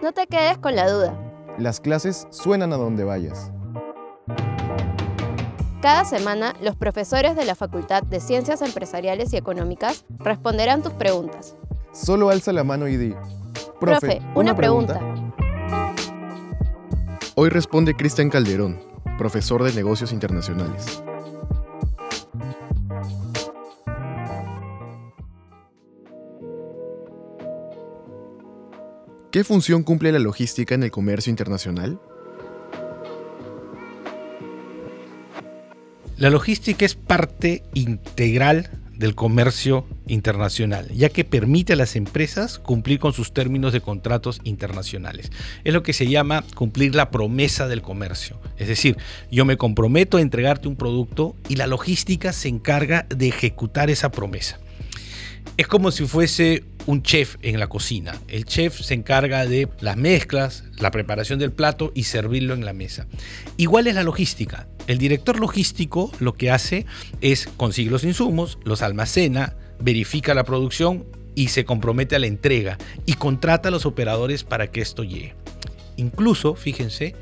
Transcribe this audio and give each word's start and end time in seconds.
No 0.00 0.12
te 0.12 0.28
quedes 0.28 0.58
con 0.58 0.76
la 0.76 0.88
duda. 0.88 1.12
Las 1.58 1.80
clases 1.80 2.28
suenan 2.30 2.72
a 2.72 2.76
donde 2.76 3.02
vayas. 3.02 3.50
Cada 5.82 6.04
semana, 6.04 6.54
los 6.60 6.76
profesores 6.76 7.34
de 7.34 7.44
la 7.44 7.56
Facultad 7.56 8.04
de 8.04 8.20
Ciencias 8.20 8.62
Empresariales 8.62 9.32
y 9.32 9.36
Económicas 9.36 10.04
responderán 10.18 10.82
tus 10.82 10.92
preguntas. 10.92 11.56
Solo 11.92 12.30
alza 12.30 12.52
la 12.52 12.62
mano 12.62 12.86
y 12.86 12.96
di. 12.96 13.14
Profe, 13.80 14.22
una, 14.36 14.54
pregunta. 14.54 15.00
Hoy 17.34 17.48
responde 17.48 17.94
Cristian 17.94 18.30
Calderón, 18.30 18.80
profesor 19.18 19.64
de 19.64 19.72
negocios 19.72 20.12
internacionales. 20.12 21.02
¿Qué 29.30 29.44
función 29.44 29.82
cumple 29.82 30.10
la 30.10 30.18
logística 30.18 30.74
en 30.74 30.82
el 30.82 30.90
comercio 30.90 31.28
internacional? 31.28 32.00
La 36.16 36.30
logística 36.30 36.86
es 36.86 36.94
parte 36.94 37.62
integral 37.74 38.70
del 38.94 39.14
comercio 39.14 39.86
internacional, 40.06 40.88
ya 40.94 41.10
que 41.10 41.24
permite 41.24 41.74
a 41.74 41.76
las 41.76 41.94
empresas 41.94 42.58
cumplir 42.58 43.00
con 43.00 43.12
sus 43.12 43.34
términos 43.34 43.74
de 43.74 43.82
contratos 43.82 44.40
internacionales. 44.44 45.30
Es 45.62 45.74
lo 45.74 45.82
que 45.82 45.92
se 45.92 46.08
llama 46.08 46.42
cumplir 46.54 46.94
la 46.94 47.10
promesa 47.10 47.68
del 47.68 47.82
comercio. 47.82 48.40
Es 48.56 48.66
decir, 48.66 48.96
yo 49.30 49.44
me 49.44 49.58
comprometo 49.58 50.16
a 50.16 50.22
entregarte 50.22 50.68
un 50.68 50.76
producto 50.76 51.36
y 51.50 51.56
la 51.56 51.66
logística 51.66 52.32
se 52.32 52.48
encarga 52.48 53.06
de 53.10 53.28
ejecutar 53.28 53.90
esa 53.90 54.10
promesa. 54.10 54.58
Es 55.56 55.66
como 55.66 55.90
si 55.90 56.06
fuese 56.06 56.64
un 56.86 57.02
chef 57.02 57.36
en 57.42 57.60
la 57.60 57.66
cocina. 57.66 58.14
El 58.28 58.44
chef 58.44 58.80
se 58.80 58.94
encarga 58.94 59.44
de 59.44 59.68
las 59.80 59.96
mezclas, 59.96 60.64
la 60.78 60.90
preparación 60.90 61.38
del 61.38 61.52
plato 61.52 61.92
y 61.94 62.04
servirlo 62.04 62.54
en 62.54 62.64
la 62.64 62.72
mesa. 62.72 63.06
Igual 63.56 63.86
es 63.88 63.94
la 63.94 64.04
logística. 64.04 64.68
El 64.86 64.98
director 64.98 65.38
logístico 65.38 66.10
lo 66.18 66.34
que 66.34 66.50
hace 66.50 66.86
es 67.20 67.48
conseguir 67.56 67.92
los 67.92 68.04
insumos, 68.04 68.58
los 68.64 68.82
almacena, 68.82 69.56
verifica 69.80 70.32
la 70.32 70.44
producción 70.44 71.04
y 71.34 71.48
se 71.48 71.64
compromete 71.64 72.16
a 72.16 72.18
la 72.18 72.26
entrega 72.26 72.78
y 73.04 73.14
contrata 73.14 73.68
a 73.68 73.72
los 73.72 73.84
operadores 73.84 74.44
para 74.44 74.70
que 74.70 74.80
esto 74.80 75.04
llegue. 75.04 75.34
Incluso, 75.96 76.54
fíjense, 76.54 77.14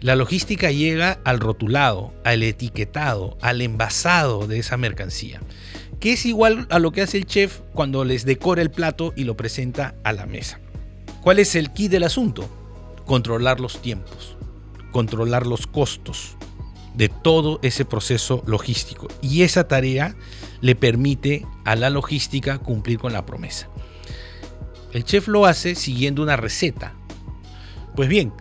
la 0.00 0.14
logística 0.14 0.70
llega 0.70 1.18
al 1.24 1.40
rotulado, 1.40 2.12
al 2.22 2.42
etiquetado, 2.42 3.38
al 3.40 3.62
envasado 3.62 4.46
de 4.46 4.58
esa 4.58 4.76
mercancía, 4.76 5.40
que 6.00 6.12
es 6.12 6.26
igual 6.26 6.66
a 6.70 6.78
lo 6.78 6.92
que 6.92 7.02
hace 7.02 7.18
el 7.18 7.26
chef 7.26 7.60
cuando 7.72 8.04
les 8.04 8.24
decora 8.24 8.62
el 8.62 8.70
plato 8.70 9.12
y 9.16 9.24
lo 9.24 9.36
presenta 9.36 9.94
a 10.04 10.12
la 10.12 10.26
mesa. 10.26 10.60
¿Cuál 11.22 11.38
es 11.38 11.54
el 11.54 11.72
key 11.72 11.88
del 11.88 12.04
asunto? 12.04 12.48
Controlar 13.04 13.60
los 13.60 13.80
tiempos, 13.80 14.36
controlar 14.92 15.46
los 15.46 15.66
costos, 15.66 16.36
de 16.96 17.08
todo 17.08 17.58
ese 17.62 17.84
proceso 17.84 18.42
logístico. 18.46 19.08
Y 19.20 19.42
esa 19.42 19.68
tarea 19.68 20.16
le 20.60 20.74
permite 20.74 21.46
a 21.64 21.76
la 21.76 21.90
logística 21.90 22.58
cumplir 22.58 22.98
con 22.98 23.12
la 23.12 23.26
promesa. 23.26 23.68
El 24.92 25.04
chef 25.04 25.28
lo 25.28 25.46
hace 25.46 25.74
siguiendo 25.74 26.22
una 26.22 26.36
receta. 26.36 26.94
Pues 27.94 28.08
bien, 28.08 28.32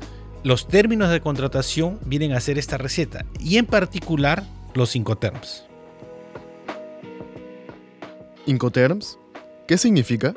los 0.44 0.68
términos 0.68 1.10
de 1.10 1.22
contratación 1.22 2.00
vienen 2.06 2.32
a 2.32 2.40
ser 2.40 2.58
esta 2.58 2.78
receta 2.78 3.26
y 3.40 3.58
en 3.58 3.66
particular 3.66 4.46
los 4.74 4.96
Incoterms. 4.96 5.66
¿Incoterms? 8.46 9.18
¿Qué 9.68 9.78
significa? 9.78 10.36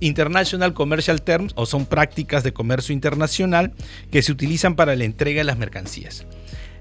International 0.00 0.74
Commercial 0.74 1.22
Terms 1.22 1.52
o 1.56 1.64
son 1.66 1.86
prácticas 1.86 2.44
de 2.44 2.52
comercio 2.52 2.92
internacional 2.92 3.72
que 4.10 4.22
se 4.22 4.32
utilizan 4.32 4.76
para 4.76 4.96
la 4.96 5.04
entrega 5.04 5.38
de 5.38 5.44
las 5.44 5.56
mercancías. 5.56 6.26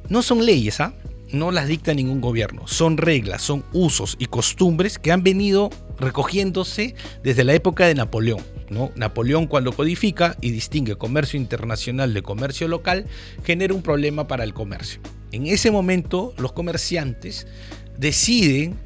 No 0.09 0.21
son 0.21 0.45
leyes, 0.45 0.81
¿ah? 0.81 0.93
no 1.31 1.51
las 1.51 1.67
dicta 1.67 1.93
ningún 1.93 2.19
gobierno, 2.19 2.67
son 2.67 2.97
reglas, 2.97 3.41
son 3.41 3.63
usos 3.71 4.17
y 4.19 4.25
costumbres 4.25 4.99
que 4.99 5.11
han 5.11 5.23
venido 5.23 5.69
recogiéndose 5.97 6.95
desde 7.23 7.43
la 7.43 7.53
época 7.53 7.87
de 7.87 7.95
Napoleón. 7.95 8.41
¿no? 8.69 8.91
Napoleón 8.95 9.47
cuando 9.47 9.71
codifica 9.71 10.35
y 10.41 10.51
distingue 10.51 10.97
comercio 10.97 11.39
internacional 11.39 12.13
de 12.13 12.23
comercio 12.23 12.67
local, 12.67 13.05
genera 13.45 13.73
un 13.73 13.83
problema 13.83 14.27
para 14.27 14.43
el 14.43 14.53
comercio. 14.53 14.99
En 15.33 15.47
ese 15.47 15.71
momento 15.71 16.31
los 16.37 16.53
comerciantes 16.53 17.47
deciden 17.97 18.77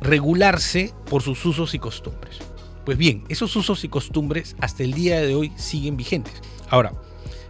regularse 0.00 0.92
por 1.08 1.22
sus 1.22 1.46
usos 1.46 1.74
y 1.74 1.78
costumbres. 1.78 2.38
Pues 2.84 2.98
bien, 2.98 3.22
esos 3.28 3.54
usos 3.54 3.84
y 3.84 3.88
costumbres 3.88 4.56
hasta 4.60 4.82
el 4.82 4.94
día 4.94 5.20
de 5.20 5.36
hoy 5.36 5.52
siguen 5.54 5.96
vigentes. 5.96 6.34
Ahora, 6.68 6.92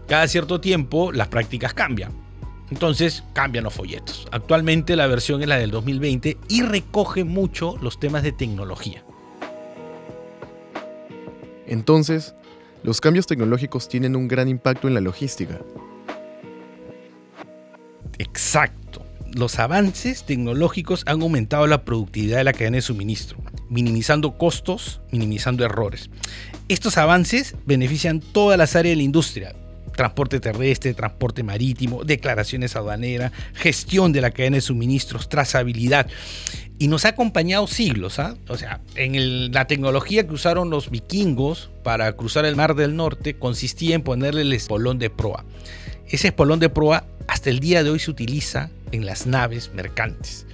cada 0.06 0.28
cierto 0.28 0.60
tiempo 0.60 1.12
las 1.12 1.28
prácticas 1.28 1.72
cambian. 1.72 2.12
Entonces 2.70 3.24
cambian 3.32 3.64
los 3.64 3.72
folletos. 3.72 4.28
Actualmente 4.30 4.96
la 4.96 5.06
versión 5.06 5.40
es 5.40 5.48
la 5.48 5.56
del 5.56 5.70
2020 5.70 6.36
y 6.48 6.60
recoge 6.60 7.24
mucho 7.24 7.78
los 7.80 7.98
temas 7.98 8.22
de 8.22 8.32
tecnología. 8.32 9.02
Entonces, 11.66 12.34
los 12.82 13.00
cambios 13.00 13.26
tecnológicos 13.26 13.88
tienen 13.88 14.14
un 14.14 14.28
gran 14.28 14.46
impacto 14.46 14.88
en 14.88 14.94
la 14.94 15.00
logística. 15.00 15.58
Exacto. 18.22 19.04
Los 19.32 19.58
avances 19.58 20.24
tecnológicos 20.24 21.02
han 21.06 21.22
aumentado 21.22 21.66
la 21.66 21.84
productividad 21.84 22.38
de 22.38 22.44
la 22.44 22.52
cadena 22.52 22.76
de 22.76 22.82
suministro 22.82 23.38
minimizando 23.72 24.36
costos, 24.36 25.00
minimizando 25.10 25.64
errores. 25.64 26.10
Estos 26.68 26.98
avances 26.98 27.56
benefician 27.64 28.20
todas 28.20 28.58
las 28.58 28.76
áreas 28.76 28.92
de 28.92 28.96
la 28.96 29.02
industria, 29.02 29.54
transporte 29.96 30.40
terrestre, 30.40 30.92
transporte 30.92 31.42
marítimo, 31.42 32.04
declaraciones 32.04 32.76
aduaneras, 32.76 33.32
gestión 33.54 34.12
de 34.12 34.20
la 34.20 34.30
cadena 34.30 34.56
de 34.56 34.60
suministros, 34.60 35.30
trazabilidad. 35.30 36.06
Y 36.78 36.88
nos 36.88 37.06
ha 37.06 37.10
acompañado 37.10 37.66
siglos. 37.66 38.18
¿ah? 38.18 38.36
O 38.48 38.58
sea, 38.58 38.80
en 38.94 39.52
la 39.52 39.66
tecnología 39.66 40.26
que 40.26 40.34
usaron 40.34 40.68
los 40.68 40.90
vikingos 40.90 41.70
para 41.82 42.12
cruzar 42.12 42.44
el 42.44 42.56
Mar 42.56 42.74
del 42.74 42.94
Norte 42.94 43.38
consistía 43.38 43.94
en 43.94 44.02
ponerle 44.02 44.42
el 44.42 44.52
espolón 44.52 44.98
de 44.98 45.08
proa. 45.08 45.46
Ese 46.12 46.28
espolón 46.28 46.60
de 46.60 46.68
proa 46.68 47.04
hasta 47.26 47.48
el 47.48 47.58
día 47.58 47.82
de 47.82 47.88
hoy 47.88 47.98
se 47.98 48.10
utiliza 48.10 48.68
en 48.92 49.06
las 49.06 49.26
naves 49.26 49.70
mercantes. 49.72 50.46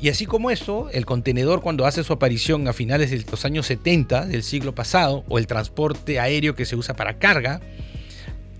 Y 0.00 0.10
así 0.10 0.26
como 0.26 0.52
eso, 0.52 0.88
el 0.92 1.04
contenedor 1.04 1.60
cuando 1.60 1.86
hace 1.86 2.04
su 2.04 2.12
aparición 2.12 2.68
a 2.68 2.72
finales 2.72 3.10
de 3.10 3.24
los 3.28 3.44
años 3.44 3.66
70 3.66 4.26
del 4.26 4.44
siglo 4.44 4.76
pasado, 4.76 5.24
o 5.28 5.38
el 5.38 5.48
transporte 5.48 6.20
aéreo 6.20 6.54
que 6.54 6.64
se 6.64 6.76
usa 6.76 6.94
para 6.94 7.18
carga, 7.18 7.60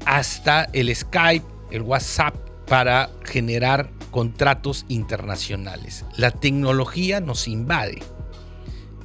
hasta 0.05 0.65
el 0.73 0.95
Skype, 0.95 1.47
el 1.71 1.83
WhatsApp, 1.83 2.35
para 2.67 3.09
generar 3.25 3.89
contratos 4.11 4.85
internacionales. 4.89 6.05
La 6.17 6.33
tecnología 6.33 7.21
nos 7.21 7.47
invade 7.47 8.03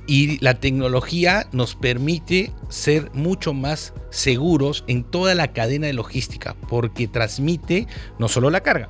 y 0.08 0.40
la 0.40 0.60
tecnología 0.60 1.48
nos 1.52 1.76
permite 1.76 2.52
ser 2.70 3.12
mucho 3.14 3.54
más 3.54 3.94
seguros 4.10 4.84
en 4.88 5.04
toda 5.04 5.36
la 5.36 5.54
cadena 5.54 5.88
de 5.88 5.94
logística 5.94 6.56
porque 6.70 7.08
transmite 7.08 7.88
no 8.20 8.28
solo 8.28 8.50
la 8.50 8.62
carga, 8.62 8.90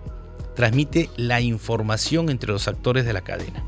transmite 0.55 1.09
la 1.17 1.41
información 1.41 2.29
entre 2.29 2.51
los 2.51 2.67
actores 2.67 3.05
de 3.05 3.13
la 3.13 3.21
cadena. 3.21 3.63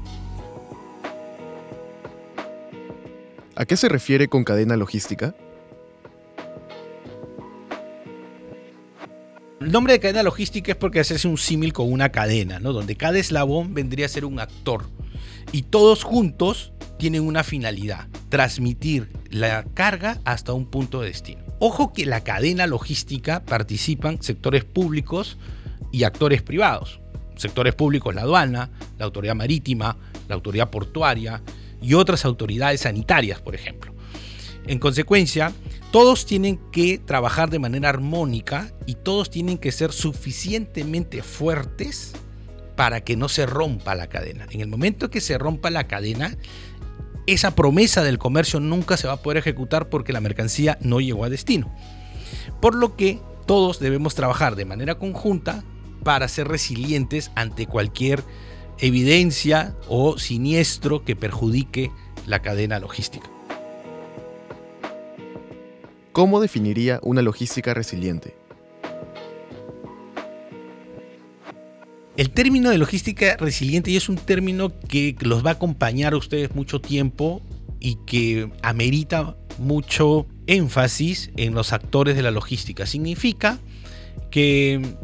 ¿A 3.56 3.66
qué 3.66 3.78
se 3.78 3.88
refiere 3.88 4.28
con 4.28 4.44
cadena 4.44 4.76
logística? 4.78 5.36
El 9.62 9.72
nombre 9.72 9.94
de 9.94 10.00
cadena 10.00 10.24
logística 10.24 10.72
es 10.74 10.78
porque 10.78 11.00
hace 11.00 11.26
un 11.28 11.38
símil 11.38 11.72
con 11.72 11.92
una 11.92 12.10
cadena, 12.10 12.60
¿no? 12.60 12.74
donde 12.74 12.96
cada 12.96 13.18
eslabón 13.18 13.74
vendría 13.74 14.08
a 14.08 14.10
ser 14.10 14.26
un 14.26 14.40
actor 14.40 14.86
y 15.54 15.62
todos 15.62 16.04
juntos 16.04 16.74
tienen 16.98 17.24
una 17.24 17.44
finalidad, 17.44 18.08
transmitir 18.30 19.12
la 19.30 19.64
carga 19.74 20.20
hasta 20.26 20.54
un 20.54 20.66
punto 20.66 21.02
de 21.02 21.08
destino. 21.08 21.44
Ojo 21.60 21.94
que 21.94 22.06
la 22.06 22.24
cadena 22.24 22.68
logística 22.68 23.44
participan 23.44 24.22
sectores 24.22 24.64
públicos, 24.64 25.38
y 25.94 26.04
actores 26.04 26.42
privados. 26.42 27.00
Sectores 27.38 27.76
públicos, 27.76 28.14
la 28.14 28.24
aduana, 28.24 28.72
la 28.98 29.06
autoridad 29.06 29.36
marítima, 29.36 29.96
la 30.28 30.36
autoridad 30.36 30.70
portuaria 30.70 31.42
y 31.82 31.94
otras 31.94 32.26
autoridades 32.26 32.82
sanitarias, 32.82 33.40
por 33.40 33.56
ejemplo. 33.56 33.94
En 34.66 34.80
consecuencia, 34.80 35.54
todos 35.92 36.26
tienen 36.26 36.60
que 36.72 36.98
trabajar 36.98 37.50
de 37.50 37.60
manera 37.60 37.90
armónica 37.90 38.74
y 38.86 38.96
todos 38.96 39.30
tienen 39.30 39.58
que 39.58 39.72
ser 39.72 39.92
suficientemente 39.92 41.22
fuertes 41.22 42.14
para 42.76 43.02
que 43.02 43.16
no 43.16 43.30
se 43.30 43.46
rompa 43.46 43.94
la 43.94 44.08
cadena. 44.08 44.48
En 44.50 44.62
el 44.62 44.68
momento 44.68 45.12
que 45.12 45.22
se 45.22 45.38
rompa 45.38 45.70
la 45.70 45.88
cadena, 45.88 46.36
esa 47.28 47.56
promesa 47.56 48.04
del 48.04 48.18
comercio 48.18 48.60
nunca 48.60 48.98
se 48.98 49.08
va 49.08 49.14
a 49.14 49.22
poder 49.22 49.38
ejecutar 49.38 49.90
porque 49.90 50.14
la 50.14 50.22
mercancía 50.22 50.78
no 50.82 51.00
llegó 51.00 51.24
a 51.24 51.30
destino. 51.30 51.74
Por 52.62 52.76
lo 52.76 52.96
que 52.96 53.20
todos 53.46 53.80
debemos 53.80 54.16
trabajar 54.16 54.56
de 54.56 54.66
manera 54.66 54.96
conjunta 54.96 55.64
para 56.04 56.28
ser 56.28 56.48
resilientes 56.48 57.32
ante 57.36 57.66
cualquier 57.66 58.24
evidencia 58.80 59.76
o 59.88 60.18
siniestro 60.18 61.04
que 61.04 61.16
perjudique 61.16 61.92
la 62.26 62.42
cadena 62.42 62.80
logística. 62.80 63.30
¿Cómo 66.12 66.40
definiría 66.42 67.00
una 67.02 67.22
logística 67.22 67.74
resiliente? 67.74 68.43
El 72.16 72.30
término 72.30 72.70
de 72.70 72.78
logística 72.78 73.38
resiliente 73.38 73.96
es 73.96 74.08
un 74.08 74.18
término 74.18 74.72
que 74.88 75.16
los 75.22 75.44
va 75.44 75.52
a 75.52 75.54
acompañar 75.54 76.14
a 76.14 76.18
ustedes 76.18 76.54
mucho 76.54 76.80
tiempo 76.80 77.42
y 77.80 77.98
que 78.06 78.52
amerita 78.62 79.36
mucho 79.58 80.28
énfasis 80.46 81.32
en 81.38 81.56
los 81.56 81.74
actores 81.74 82.16
de 82.16 82.22
la 82.22 82.30
logística. 82.30 82.86
Significa 82.86 83.58
que 84.30 84.96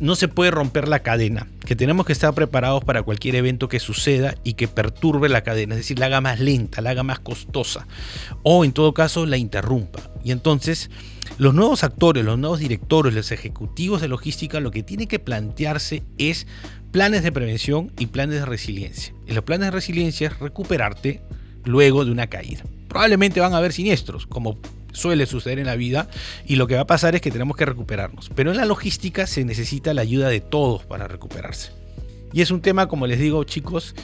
no 0.00 0.16
se 0.16 0.28
puede 0.28 0.50
romper 0.50 0.86
la 0.86 1.00
cadena, 1.00 1.48
que 1.64 1.76
tenemos 1.76 2.04
que 2.04 2.12
estar 2.12 2.34
preparados 2.34 2.84
para 2.84 3.02
cualquier 3.02 3.36
evento 3.36 3.68
que 3.68 3.80
suceda 3.80 4.34
y 4.44 4.52
que 4.54 4.68
perturbe 4.68 5.30
la 5.30 5.42
cadena, 5.42 5.74
es 5.74 5.80
decir, 5.80 5.98
la 5.98 6.06
haga 6.06 6.20
más 6.20 6.40
lenta, 6.40 6.82
la 6.82 6.90
haga 6.90 7.02
más 7.02 7.20
costosa 7.20 7.86
o 8.42 8.66
en 8.66 8.72
todo 8.72 8.92
caso 8.92 9.24
la 9.24 9.38
interrumpa. 9.38 10.09
Y 10.24 10.32
entonces 10.32 10.90
los 11.38 11.54
nuevos 11.54 11.84
actores, 11.84 12.24
los 12.24 12.38
nuevos 12.38 12.58
directores, 12.58 13.14
los 13.14 13.32
ejecutivos 13.32 14.00
de 14.00 14.08
logística 14.08 14.60
lo 14.60 14.70
que 14.70 14.82
tienen 14.82 15.08
que 15.08 15.18
plantearse 15.18 16.02
es 16.18 16.46
planes 16.90 17.22
de 17.22 17.32
prevención 17.32 17.92
y 17.98 18.06
planes 18.06 18.40
de 18.40 18.46
resiliencia. 18.46 19.14
Y 19.26 19.32
los 19.32 19.44
planes 19.44 19.66
de 19.66 19.70
resiliencia 19.70 20.28
es 20.28 20.38
recuperarte 20.38 21.22
luego 21.64 22.04
de 22.04 22.10
una 22.10 22.26
caída. 22.26 22.62
Probablemente 22.88 23.40
van 23.40 23.54
a 23.54 23.58
haber 23.58 23.72
siniestros, 23.72 24.26
como 24.26 24.58
suele 24.92 25.26
suceder 25.26 25.58
en 25.60 25.66
la 25.66 25.76
vida 25.76 26.08
y 26.46 26.56
lo 26.56 26.66
que 26.66 26.74
va 26.74 26.82
a 26.82 26.86
pasar 26.86 27.14
es 27.14 27.20
que 27.20 27.30
tenemos 27.30 27.56
que 27.56 27.64
recuperarnos. 27.64 28.30
Pero 28.34 28.50
en 28.50 28.56
la 28.56 28.64
logística 28.64 29.26
se 29.26 29.44
necesita 29.44 29.94
la 29.94 30.02
ayuda 30.02 30.28
de 30.28 30.40
todos 30.40 30.84
para 30.84 31.06
recuperarse. 31.08 31.72
Y 32.32 32.42
es 32.42 32.50
un 32.50 32.60
tema, 32.60 32.88
como 32.88 33.06
les 33.06 33.18
digo 33.18 33.42
chicos, 33.44 33.94